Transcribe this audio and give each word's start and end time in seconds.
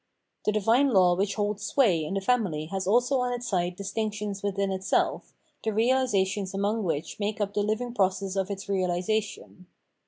The 0.45 0.51
divine 0.51 0.89
law 0.89 1.15
which 1.15 1.35
holds 1.35 1.61
sway 1.63 2.03
in 2.03 2.15
the 2.15 2.21
family 2.21 2.65
has 2.71 2.87
also 2.87 3.19
on 3.19 3.33
its 3.33 3.47
side 3.47 3.75
distinctions 3.75 4.41
within 4.41 4.71
itself, 4.71 5.35
the 5.63 5.69
relations 5.71 6.55
among 6.55 6.83
which 6.83 7.19
make 7.19 7.39
up 7.39 7.53
the 7.53 7.61
living 7.61 7.93
process 7.93 8.35
of 8.35 8.49
its 8.49 8.65
reahsation. 8.65 9.67